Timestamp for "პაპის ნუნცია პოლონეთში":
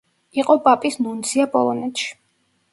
0.67-2.13